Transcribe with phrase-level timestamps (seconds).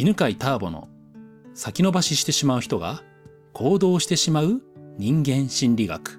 [0.00, 0.88] 犬飼ターボの
[1.52, 3.02] 先延ばししてしまう人が
[3.52, 4.62] 行動してしまう
[4.96, 6.18] 人間心理学。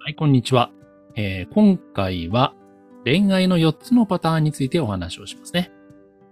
[0.00, 0.72] はい、こんにちは。
[1.14, 2.52] えー、今回は
[3.04, 5.70] 恋愛の4つのパターンについてお話をしますね。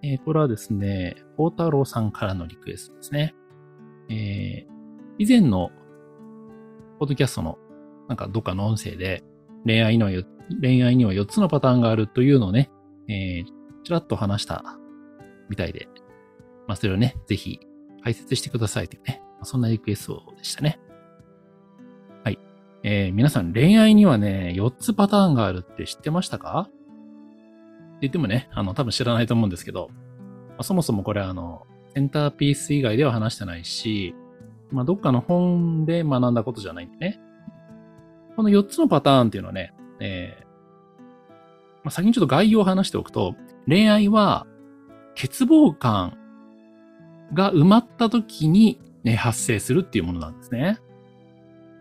[0.02, 3.36] えー、これはですね、大太郎さんからのリクエストですね。
[4.08, 4.72] えー、
[5.16, 5.70] 以前の
[6.98, 7.56] ポッドキャストの
[8.08, 9.22] なんかどっかの音声で
[9.64, 10.10] 恋愛の
[10.60, 12.72] 恋愛には4つのパターンがあるというのをね、
[13.06, 14.64] えー、ちらっと話した
[15.48, 15.88] みたいで、
[16.66, 17.60] まあそれをね、ぜひ
[18.02, 20.80] 解説してくださいというね、まそんなリクエストでしたね。
[22.24, 22.38] はい。
[22.82, 26.68] えー、皆さん恋愛にはね、4つパターンがあるって知ってましたか？
[26.68, 26.74] って
[28.02, 34.14] 言ってもね、あの、多分知らないと思うんですけど、まあ、そもそもこれあの、センターピース以外では話してないし、
[34.70, 37.20] まあ、どっかの本で学んだことじゃないんでね。
[38.36, 40.44] この4つのパターンっていうのはね、えー、
[41.84, 43.36] まあ、先にちょっと概要を話しておくと、
[43.66, 44.46] 恋愛は
[45.14, 46.18] 欠乏感
[47.32, 50.78] が埋まった時に、ね、発生するっていうものなんですね。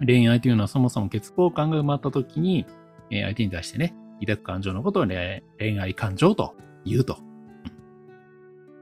[0.06, 2.66] 恋愛というのはそもそも欠乏感が埋まった時に、
[3.10, 7.18] え、相手に対してね、抱く感情のことを、恋愛感情と言うと。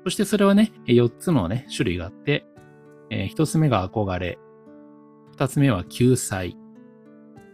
[0.04, 2.46] そしてそれはね、4つのね、種類があって、
[3.10, 4.40] えー、1つ目が憧れ、
[5.38, 6.58] 2つ目は救済、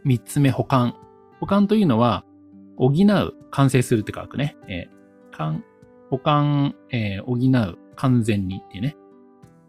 [0.05, 0.95] 3つ目保管。
[1.39, 2.23] 保管というのは、
[2.77, 4.55] 補う、完成するって書くね。
[4.69, 4.96] えー、
[6.09, 8.97] 保管、えー、補う、完全にっていうね。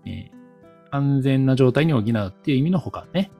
[0.06, 3.30] えー、完全な状態に補うっていう意味の保管ね。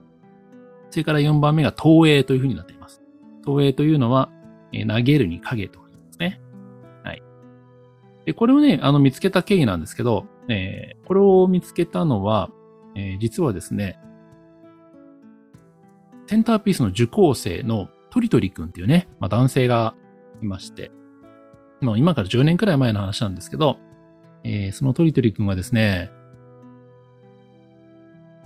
[0.91, 3.03] それから4番目が投影というふうになっています。
[3.45, 4.31] 投影というのは、
[4.73, 6.41] えー、投げるに影と言いますね。
[7.05, 7.23] はい。
[8.25, 12.51] で、これをね、あの、見つけた経緯なんですけど、えー、これを見つけたのは、
[12.95, 13.99] えー、実はですね、
[16.27, 19.95] センターピースの受講生のトリトリ君っていうね、まあ、男性が
[20.43, 20.91] いまして、
[21.81, 23.79] もう今から10年くらい前の話なんですけど、
[24.45, 26.11] えー、そのトリトリ君はですね、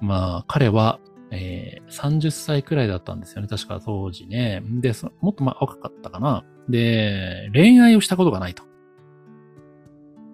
[0.00, 0.98] まあ、彼は、
[1.30, 3.48] えー、30歳くらいだったんですよね。
[3.48, 4.62] 確か当時ね。
[4.80, 6.44] で、もっとま若かったかな。
[6.68, 8.64] で、恋愛をしたことがないと。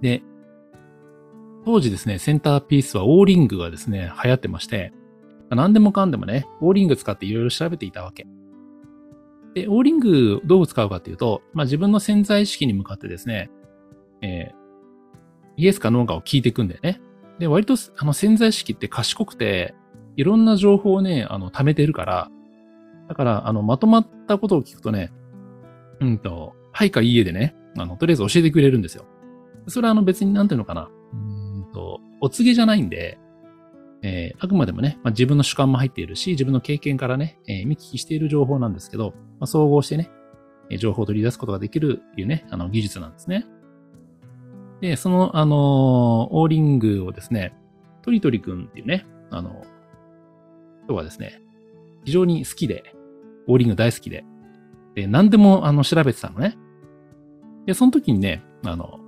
[0.00, 0.22] で、
[1.65, 4.92] 当時ですね、センターピースはオーリングがですね、流行ってまして、
[5.50, 8.26] 何でもかんでもね、オーリング使っていろいろ調べていたわけ。
[9.58, 13.50] で、オーリングどう使うかっていうと、まあ、自分の潜在意識に向かってですね、
[14.22, 14.54] えー、
[15.56, 17.00] イエスかノーかを聞いていくんだよね。
[17.38, 19.74] で、割とあの潜在意識って賢くて、
[20.16, 22.30] いろんな情報をね、あの、貯めてるから、
[23.08, 25.12] だから、あの、まとまったことを聞くとね、
[26.00, 29.06] うんと、はいかいいえでね、あの、とりあえず教えてくれるんですよ。
[29.66, 33.18] それはあの別になんていうのかな、うんと、お告げじゃないんで、
[34.03, 40.10] えー、あくまでもね、まあ、自分の主観も入っているし、自分の経験からね、えー、見聞きしている情報なんですけど、まあ、総合してね、
[40.78, 43.47] 情報を取り出すことができるっていうね、あの技術なんですね。
[44.81, 47.54] で、その、あの、オーリングをですね、
[48.03, 49.64] トリトリ君っていうね、あの、
[50.84, 51.41] 人はですね、
[52.04, 52.94] 非常に好きで、
[53.48, 54.25] オーリング大好きで、
[54.94, 56.56] で、何でも、あの、調べてたのね。
[57.66, 58.98] で、その時にね、あの、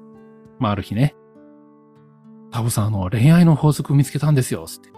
[0.59, 1.15] まあ、ある日ね、
[2.51, 4.91] タブさん、あの、恋愛の法則見つけたんですよ、つって。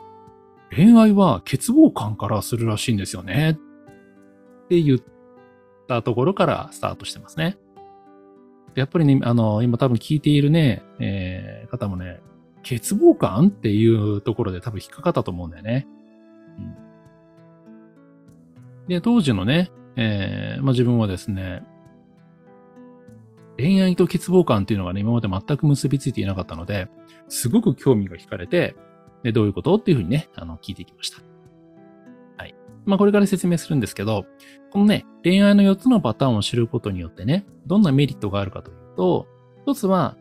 [0.75, 3.59] 恋愛は欠乏感からするらしいんですよね。
[4.65, 4.99] って言っ
[5.87, 7.59] たところからスタートしてますね。
[8.75, 12.21] やっぱりね、あの、今多分聞いているね、えー、方もね、
[12.63, 15.87] 欠乏感っていうところで多分引っかかったと思うんだよね。
[18.83, 21.63] うん、で、当時のね、えー、まあ、自分はですね、
[23.59, 26.89] 恋愛と欠乏感っていうのがね、今まで全く結びついていなかったので、
[27.29, 28.77] すごく興味が惹かれて、
[29.23, 31.19] で、どういうことっていうふうにね、あの、聞いていきました。
[32.39, 32.55] はい。
[32.87, 34.25] まあ、これから説明するんですけど、
[34.71, 39.27] このね、恋愛の4つのパターンを知ることによってね、どんなメリットがあるかというと、
[39.65, 40.17] 一つは、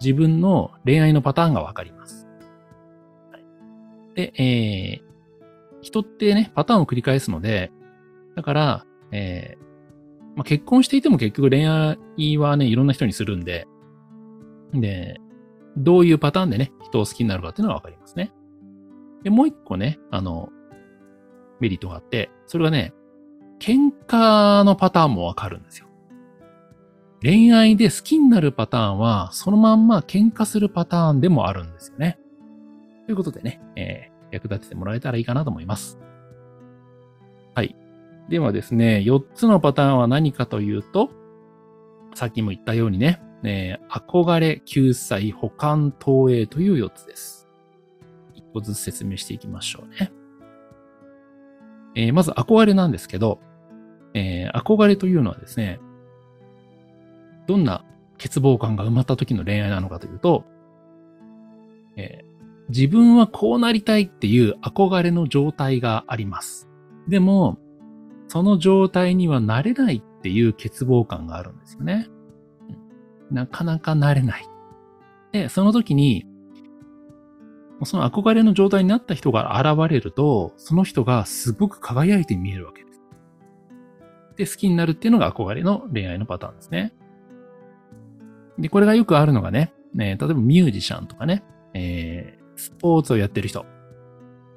[0.00, 2.28] 自分の恋愛のパターンがわかります。
[3.32, 3.44] はい、
[4.14, 5.06] で、えー、
[5.80, 7.72] 人ってね、パターンを繰り返すので、
[8.34, 9.65] だから、えー、
[10.36, 13.66] まあ、結婚していても結局恋愛はね、いろんな人にするんで、
[14.72, 15.18] で、
[15.76, 18.32] どういうパターンでね、人を好きになるかっていうのがわかりますね。
[19.22, 20.50] で、もう一個ね、あの、
[21.58, 22.92] メリットがあって、それがね、
[23.58, 25.86] 喧嘩のパターンもわかるんですよ。
[27.22, 32.18] 恋愛で好きになるパターンは、そのまんま喧嘩するパターンでもあるんですよね。
[33.06, 35.98] ということでね、えー、役立ててもらえたらいいかなと思います。
[38.28, 41.10] ではですね、4つのパターンは何かというと、
[42.14, 47.48] さっきも言ったようにね、えー、憧れ、救済、保管、投影という4つです。
[48.34, 50.12] 一個ずつ説明していきましょうね。
[51.94, 53.40] えー、まず憧れなんですけど、
[54.14, 55.78] えー、憧れというのはですね、
[57.46, 57.84] どんな
[58.18, 60.44] 欠乏感が埋まった時の恋愛なのかというと、
[61.96, 66.68] えー、自分はこうなりたいっていう憧れの状態があります。
[67.08, 67.58] でも、
[68.28, 72.08] その状態にはなれないっていう欠乏感があるんですよね。
[73.30, 74.46] なかなかなれない。
[75.32, 76.26] で、その時に、
[77.84, 83.02] その憧れの状態になった人が現れると、その人がすごく輝いて見えるわけです。
[84.36, 86.94] で、好きになるっていうのが憧れの恋愛のパターンですね。
[88.58, 91.44] で、これがよくあるのがね、ね例えばミュージシャンとかね、
[91.74, 93.66] えー、スポーツをやってる人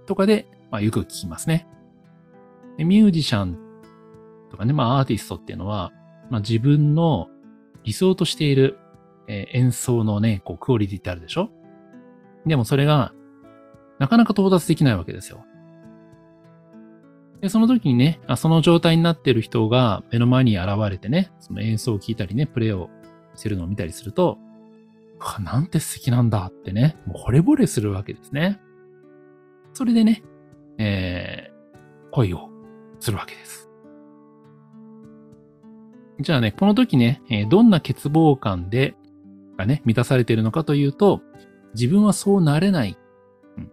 [0.06, 1.68] とかで、まあ、よく聞きますね。
[2.80, 3.58] でミュージシャン
[4.50, 5.92] とかね、まあアーティストっていうのは、
[6.30, 7.28] まあ自分の
[7.84, 8.80] 理想としている、
[9.28, 11.50] えー、演奏のね、こうクオリティってあるでしょ？
[12.46, 13.14] でもそれが、
[14.00, 15.44] なかなか到達できないわけですよ。
[17.42, 22.90] で、その時にね、その状態になってる人が目の前に現れてね、その演奏を聴いたりね、プレイを
[23.36, 24.38] してるのを見たりすると、
[25.42, 28.62] なんて素敵なんだってね、もう惚れ惚れするわけですね。
[29.74, 30.24] それでね、
[30.78, 32.49] えー、恋を
[33.00, 33.70] するわけです。
[36.20, 38.96] じゃあね、この時ね、えどんな欠乏感で、
[39.58, 41.22] がね、満たされているのかというと、
[41.76, 42.98] 自分はそうなれない。
[43.58, 43.72] うん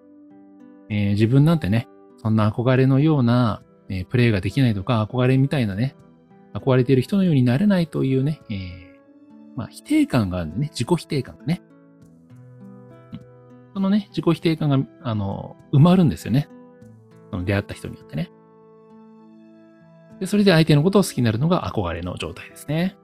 [0.90, 1.88] えー、自分なんてね、
[2.18, 5.96] そんな憧れのような、えー、プレイができないとか、憧れみたいなね、
[6.54, 8.56] 憧れている人のようになれないというね、えー、
[9.56, 11.62] まあ、否定感があるんでね、自己否定感がね。
[13.74, 16.48] そのね、自己否定感が、あの、埋まるんですよね。
[17.30, 18.30] その出会った人によってね。
[20.20, 22.96] で、それで相手のことを好きになるのが憧れの状態ですね。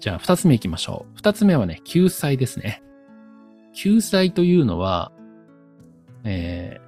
[0.00, 1.16] じゃあ、二つ目行きましょう。
[1.16, 2.82] 二つ目はね、救済ですね。
[3.72, 5.12] 救済というのは、
[6.24, 6.84] えー、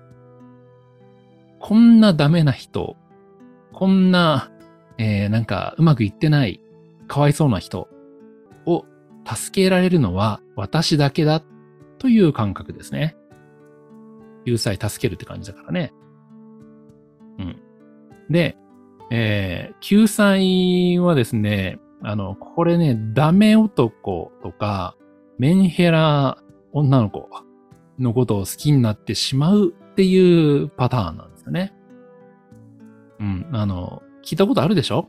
[1.58, 2.96] こんなダメな人、
[3.72, 4.50] こんな、
[4.98, 6.60] えー、なんかうまくいってない
[7.06, 7.88] かわいそうな人
[8.64, 8.84] を
[9.26, 11.42] 助けられるのは私だけだ
[11.98, 13.16] という感覚ですね。
[14.46, 15.92] 救済助けるって感じだからね。
[17.38, 17.65] うん。
[18.30, 18.56] で、
[19.10, 24.96] えー、救済はですね、あの、これね、ダメ男とか、
[25.38, 26.38] メンヘラ
[26.72, 27.28] 女の子
[27.98, 31.74] のことを好きになってしまうっていうパターンなんですよね。
[33.20, 35.08] うん、あの、聞いたことあるでしょ？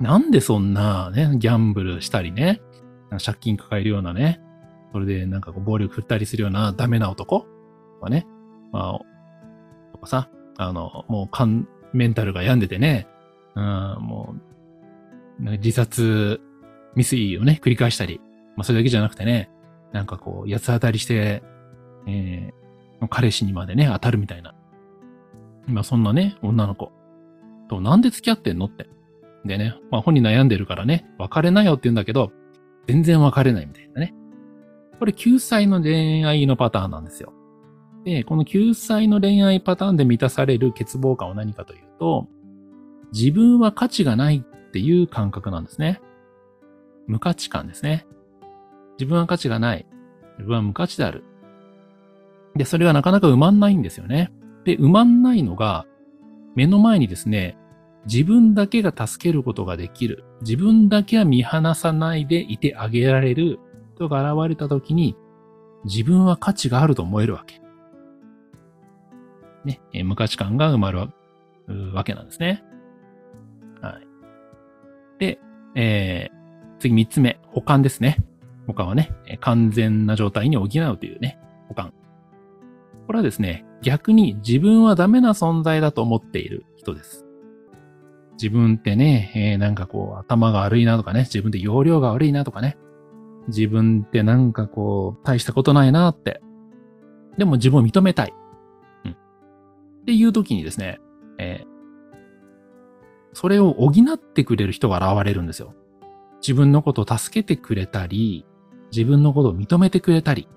[0.00, 2.60] なんでそんなね、ギャンブルしたりね、
[3.24, 4.40] 借金抱えるようなね、
[4.92, 7.46] それでなんかこう暴力振ったりするようなダメな男と
[8.04, 8.26] かね、
[8.70, 8.98] まあ、
[9.92, 13.06] とかさ、あの、もうかん、メンタルが病んでてね、
[13.54, 13.64] うん、
[14.00, 14.34] も
[15.40, 16.40] う、自殺
[16.94, 18.20] 未遂をね、繰り返したり、
[18.56, 19.50] まあそれだけじゃなくてね、
[19.92, 21.42] なんかこう、八つ当たりして、
[22.06, 24.54] えー、彼氏にまでね、当たるみたいな。
[25.68, 26.92] 今そんなね、女の子
[27.68, 28.88] となんで付き合ってんのって。
[29.44, 32.32] でね、まあ本人悩んでるからね、別れなよって言うんだけど、
[32.86, 34.14] 全然別れないみたいなね。
[34.98, 37.32] これ救済の恋愛のパターンなんですよ。
[38.04, 42.26] で、この救済の恋愛パターンで満たされる欠乏感は何かというと、
[43.12, 46.00] 自分は価値がないっていう感覚なんですね。
[47.06, 48.06] 無価値観ですね。
[48.98, 49.86] 自分は価値がない。
[50.38, 51.24] 自分は無価値である。
[52.54, 54.32] で、それがなかなか埋まんないんですよね。
[54.64, 55.86] で、埋まんないのが、
[56.54, 57.56] 目の前にですね、
[58.04, 60.24] 自分だけが助けることができる。
[60.40, 63.58] 自分だけは見放さないでいてあげられる
[63.94, 65.16] 人が現れたときに、
[65.84, 67.60] 自分は価値があると思えるわけ。
[69.68, 71.08] ね、え無価値観が生まる
[71.92, 72.64] わけなんですね。
[73.80, 74.06] はい。
[75.18, 75.38] で、
[75.74, 78.16] えー、次三つ目、保管ですね。
[78.66, 81.92] 保管はね、完全な状態に補うというね、保管。
[83.06, 87.24] これはですね、逆に自分はダメな存在だと思っている人です。
[88.40, 92.76] 自分ってね、えー、なんかこう、頭が悪いなとかね、自分って容量が悪いなとかね、
[93.48, 96.40] 自分ってなんかこう、大したことないなって。
[97.36, 98.34] でも自分を認めたい。
[100.08, 100.98] っていう時にですね、
[101.36, 101.66] えー、
[103.34, 105.74] それを補ってくれる人が現れるんですよ。
[106.40, 108.46] 自分のことを助けてくれたり、
[108.90, 110.48] 自分のことを認めてくれたり、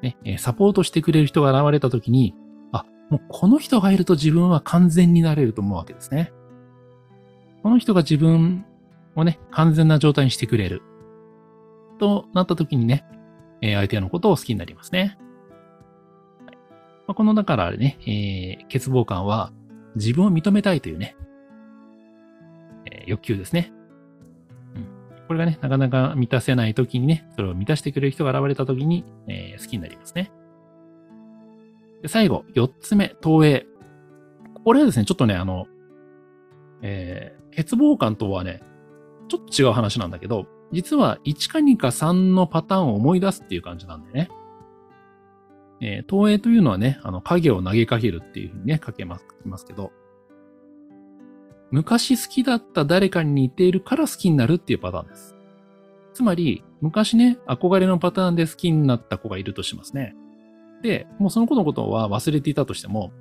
[0.00, 2.34] ね、サポートしてくれる人が現れた時に、
[2.72, 6.32] あ、もうこの人がいると自分は完全になれると思うわけですね。
[7.62, 8.64] この人が自分
[9.16, 10.80] をね、完全な状態にしてくれる。
[11.98, 13.04] となった時にね、
[13.60, 15.18] 相手のことを好きになりますね。
[17.06, 19.52] まあ、この、だからね、えー、欠乏感は
[19.94, 21.16] 自分を認めたいというね、
[22.90, 23.72] えー、欲求ですね。
[24.74, 25.26] うん。
[25.26, 30.32] これがね、なかなか満たせない時にね、それを満たしてくれる人が現れた時に、えー、好きになりますね。
[32.02, 33.66] で最後、四つ目、投影。
[34.64, 35.66] これはですね、ちょっとね、あの、
[36.82, 38.62] えー、欠乏感とはね、
[39.28, 44.28] ちょっと違う話なんだけど、実は1か2か3のパターンを思い出すっていう感じなんだよね。
[45.80, 49.92] えー、投影というのはね、あの、影を投げかけるっていうふうにね、書けます、書きますけど、
[51.70, 55.36] 昔好きだった誰かに似ているから好きになるっていうパターンです。
[56.14, 60.14] つまり、昔ね、憧れのパターンで好きになった子がいるとしますね。
[60.82, 63.12] で、もうその子のことは忘れていたとしても、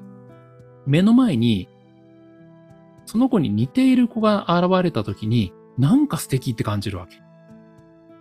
[0.86, 1.68] 目の前に、
[3.06, 7.18] その子に似ている子が現れた時に、なんか素敵って感じるわけ。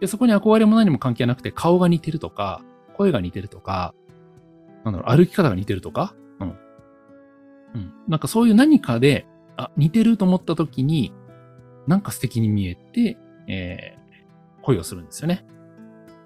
[0.00, 2.62] で、そこに憧れも何も関係なくて、顔が似てるとか、
[2.94, 3.94] 声が似てるとか、
[4.84, 6.48] なんだろう、歩き方が似てるとか、うん。
[6.48, 6.52] う
[7.78, 7.92] ん。
[8.08, 9.26] なんかそういう何かで、
[9.56, 11.12] あ、似てると思った時に、
[11.86, 15.44] なんか素敵に見えて、えー、恋をするんですよね。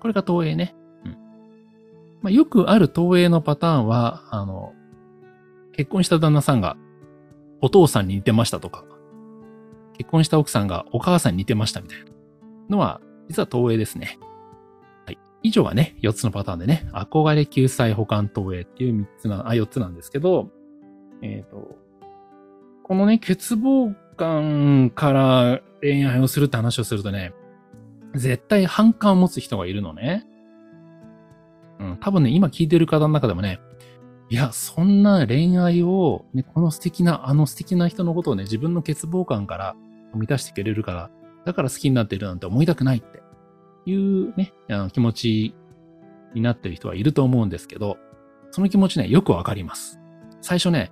[0.00, 0.74] これが投影ね。
[1.04, 1.12] うん。
[2.22, 4.72] まあ、よくある投影のパターンは、あの、
[5.72, 6.76] 結婚した旦那さんが
[7.60, 8.84] お父さんに似てましたとか、
[9.96, 12.06] 結婚した奥さんがお母さんに似てましたみたいな
[12.68, 14.18] のは、実は投影ですね。
[15.42, 20.50] 以上がね、4つのパターンでね、憧れ救済保管投影っていう3つな、あ、4つなんですけど、
[21.22, 21.76] えっ、ー、と、
[22.82, 27.32] このね、欠乏感から恋愛をするって話をするとね、
[28.14, 30.26] 絶対反感を持つ人がいるのね。
[31.78, 33.60] うん、多分ね、今聞いてる方の中でもね、
[34.30, 39.76] いや、そんな恋愛を、ね、この素敵な、あの素敵な人のことをね、自分の欠乏感から
[40.14, 41.10] 満たしてくれるから、
[41.44, 43.22] だから好きになってるなんて思いたくないって
[43.88, 45.54] いうね、あの気持ち
[46.34, 47.96] になってる人はいると思うんですけど、
[48.50, 50.00] その気持ちね、よくわかります。
[50.40, 50.90] 最初ね、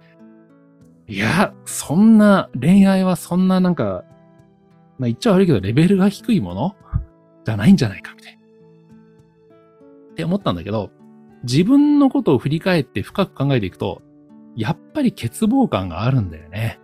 [1.09, 4.05] いや、そんな、恋愛はそんななんか、
[4.99, 6.75] まあ言っちゃ悪いけど、レベルが低いもの？
[7.45, 8.41] じゃないんじゃないか、みたいな。
[10.12, 10.91] って思ったんだけど、
[11.45, 14.03] 自分のことを振り返って深く考えていくと、
[14.57, 16.81] やっぱり欠乏感があるんだよね。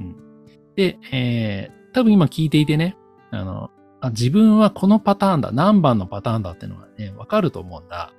[0.00, 0.16] うん。
[0.74, 2.96] で、えー、多分今聞いていてね、
[3.30, 3.70] あの、
[4.04, 8.12] あ自分はこのパターンだ、何番のパターンだっていうのがね、わかると思うんだ。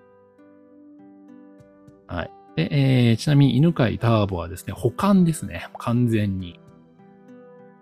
[2.08, 2.32] はい。
[2.56, 5.70] で、えー、ちなみに犬飼ターボはですね、保管ですね。
[5.78, 6.60] 完全に。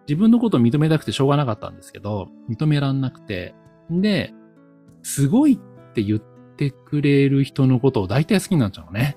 [0.05, 3.55] 自分のことを認めたくてしょうがなかったんですけど、認めらんなくて。
[3.89, 4.33] で、
[5.01, 9.15] すごいって言ってくれる人のことを大体好きになっちゃうのね。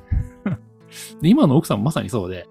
[1.21, 2.47] で、今の奥さんもまさにそうで。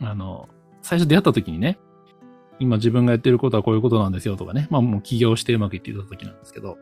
[0.00, 0.48] うん、あの、
[0.82, 1.80] 最初出会った時にね、
[2.60, 4.66] 今自分がやってることはこういうことなんですよとかね。
[4.70, 6.78] まあもう起業してうまくいっていた時なんですけど。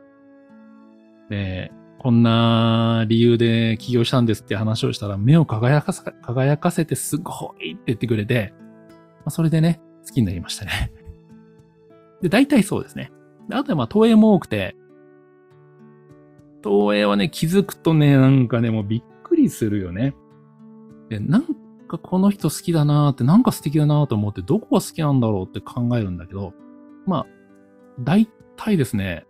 [1.28, 10.92] で、こんな理由で起業したんですって話をしたら、目を輝かせ、輝かせてすごいって言ってくれて、まあ、それでね、好きになりましたね。
[12.23, 13.12] で、大体そうですね。
[13.50, 14.76] あとはまあ、投影も多くて、
[16.62, 20.14] 投影はね、気づくとね、なんかね、もうびっくりするよね。
[21.09, 21.45] で、なん
[21.87, 26.52] かこの人好きだなーって、なんか素敵だなーと思って、どこが好きなんだろうって考えるんだけど、
[27.07, 27.26] まあ、
[28.00, 29.26] 大体ですね、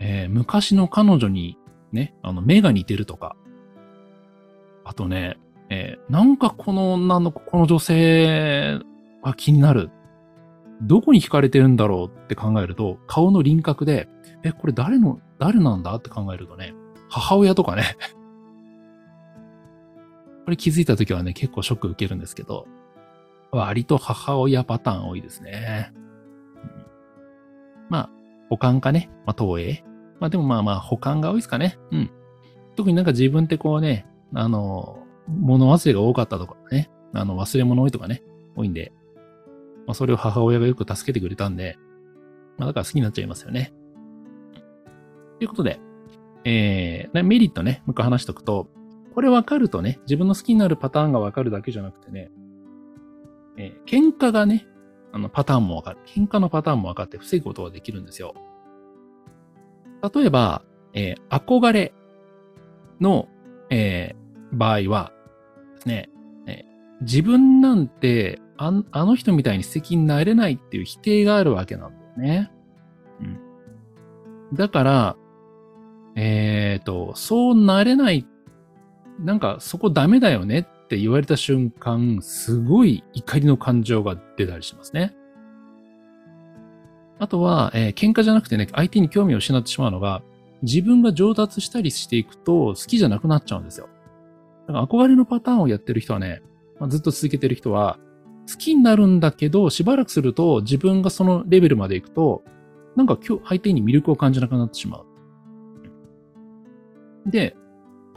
[0.00, 1.58] えー、昔の彼女に
[1.92, 3.36] ね、あの、目が似てるとか、
[4.84, 5.38] あとね、
[5.70, 8.80] えー、なんかこの女の子、この女性
[9.22, 9.90] が気になる。
[10.82, 14.08] どこに惹かれてるんだろうって考えると、顔の輪郭で、
[14.42, 16.74] え、これ誰の、誰なんだって考えるとね、
[17.08, 17.96] 母親とかね
[20.44, 22.66] これ気づいた時はね、結構ショック受けるんですけど、
[23.50, 25.92] 割と母親パターン多いですね。
[25.94, 26.86] うん、
[27.90, 28.10] まあ、
[28.48, 29.84] 保管かね、まあ、投影。
[30.22, 31.78] まあでもまあまあ保管が多いですかね。
[31.90, 32.10] うん。
[32.76, 38.22] 特になんか自分ってこうね、あの、物忘れが多かったとかね、あの忘れ物多いとかね、
[38.54, 38.92] 多いんで、
[39.86, 41.76] まあそれを母親がよく助けてくれたんで、
[42.56, 43.72] まあだから好きになっちゃいますよね。
[45.38, 45.80] ということで、
[46.44, 48.68] えー、メリットね、もう一回話しとくと、
[49.12, 52.30] これ分かるとね、自分の好きになるパターンが分かるだけじゃなくてね、
[53.56, 54.66] えー、喧嘩がね、
[55.12, 55.98] あの、パターンも分かる。
[56.06, 58.34] 喧嘩のパターンも分かって防ぐことができるんですよ。
[60.14, 60.62] 例えば、
[60.94, 61.92] えー、憧れ
[63.00, 63.28] の、
[63.70, 65.12] えー、場合は
[65.76, 66.10] ですね、
[66.46, 72.52] えー、自分なんてああの人みたいに素敵になれないっていう否定があるわけなんだよね。
[73.20, 74.56] うん。
[74.56, 75.16] だから、
[76.14, 78.26] えっ、と、そうなれない、
[79.20, 85.14] なんかそこダメだよねって言われた瞬間、すごい怒りの感情が出たりしますね。
[87.18, 90.22] あとは、えー、喧嘩じゃなくてね、相手に興味を失ってしまうのが、
[90.62, 93.88] 自分が上達したりしていくと好きじゃなくなっちゃうんですよ。
[94.66, 96.42] だから憧れのパターンをやってる人はね、
[96.80, 97.98] まあ、ずっと続けてる人は、
[98.50, 102.42] 好きになるんだけど、しばらくすると自分がそのレベルまで行くと、
[102.96, 105.06] なんか今日相手に魅力を感じなくなってしまう。
[107.30, 107.56] で、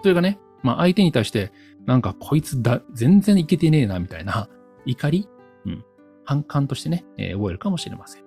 [0.02, 1.51] それがね、まあ相手に対して、
[1.86, 4.50] なんかこいつだ、全然いけてねえな、みたいな
[4.86, 5.29] 怒り？
[5.65, 5.86] うん。
[6.24, 8.24] 反感としてね、えー、覚えるかもしれません。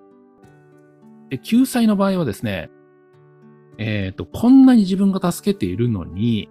[1.30, 2.71] で、救済の場合はですね、
[3.76, 6.49] えっ、ー、と、こんなに自分が助けているのに、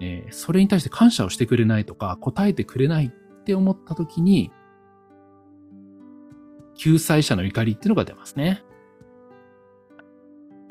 [0.00, 4.50] えー、それに対して感謝をしてくれないとか、答えてくれないって思った時に、
[6.76, 8.62] 救済者の怒りっていうのが出ますね。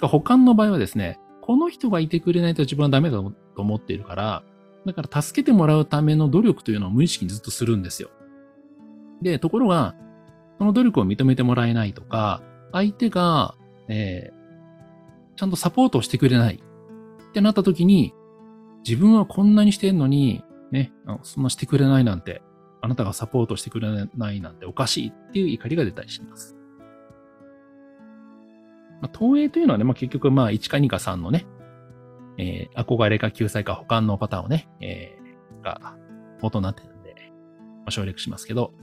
[0.01, 4.43] 保管の場合はですね、この人がいてくれないと自分はダメだと思っているから、
[4.86, 8.10] だから助けてもらうための努力というのを無意識にずっとするんですよ。
[9.22, 9.96] で、ところが、
[10.60, 13.56] その努力を認めてもらえないとか、相手が、
[13.88, 18.13] えー、ちゃんとサポートをしてくれないってなった時に、
[18.88, 22.42] 自分はこんなにしてんのに、ね、そんなしてくれないなんて、
[22.82, 26.56] あなたがサポートしてくれないなんておかしいっていう怒りが出たりします。
[29.01, 31.46] まあ、投影というのはね、まあ、結局、まあ、1か2か3のね、
[32.38, 35.96] えー、憧れか救済か保管のパターンをね、えー、が
[36.42, 37.15] 元になってるんで、
[37.80, 38.74] まあ、省略しますけど、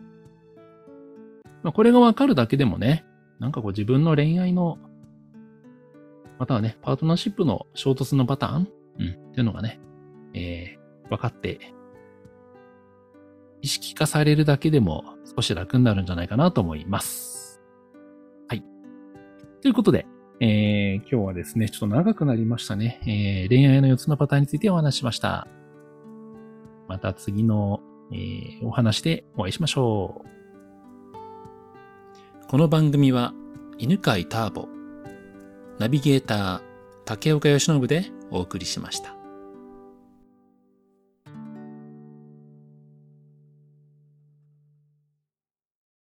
[1.63, 3.05] まあ、これがわかるだけでもね、
[3.39, 4.79] なんかこう自分の恋愛の、
[6.39, 8.69] またはね、パートナーシップの衝突のパターン
[8.99, 9.81] うん、っていうのがね、
[10.35, 11.59] えー、分かって、
[13.63, 15.05] 意識化されるだけでも
[15.37, 17.63] 少し楽になるんじゃないかなと思います。
[18.49, 18.65] はい。
[19.61, 20.07] ということで、
[20.41, 23.01] えー、今日はですね、ちょっと長くなりましたね。
[23.07, 25.47] えー、恋愛の4つのパターンについてお話しました。
[26.89, 27.81] また次の、
[28.13, 30.33] えー、お話でお会いしましょう。
[32.49, 33.33] この番組は、
[33.79, 34.69] 犬飼ターボ、
[35.79, 36.61] ナビゲーター、
[37.05, 39.22] 竹岡義信でお送りしました。